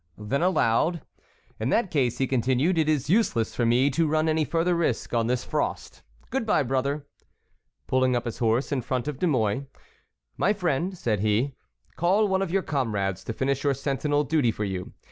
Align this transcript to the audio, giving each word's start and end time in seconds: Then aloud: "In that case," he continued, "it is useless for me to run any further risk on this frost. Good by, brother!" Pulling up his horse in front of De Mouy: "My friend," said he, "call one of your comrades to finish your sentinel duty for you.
Then 0.17 0.41
aloud: 0.41 1.03
"In 1.59 1.69
that 1.69 1.91
case," 1.91 2.17
he 2.17 2.25
continued, 2.25 2.79
"it 2.79 2.89
is 2.89 3.07
useless 3.07 3.53
for 3.53 3.67
me 3.67 3.91
to 3.91 4.07
run 4.07 4.27
any 4.27 4.43
further 4.43 4.73
risk 4.73 5.13
on 5.13 5.27
this 5.27 5.43
frost. 5.43 6.01
Good 6.31 6.43
by, 6.43 6.63
brother!" 6.63 7.05
Pulling 7.85 8.15
up 8.15 8.25
his 8.25 8.39
horse 8.39 8.71
in 8.71 8.81
front 8.81 9.07
of 9.07 9.19
De 9.19 9.27
Mouy: 9.27 9.67
"My 10.37 10.53
friend," 10.53 10.97
said 10.97 11.19
he, 11.19 11.53
"call 11.97 12.27
one 12.27 12.41
of 12.41 12.49
your 12.49 12.63
comrades 12.63 13.23
to 13.25 13.33
finish 13.33 13.63
your 13.63 13.75
sentinel 13.75 14.23
duty 14.23 14.49
for 14.49 14.63
you. 14.65 14.91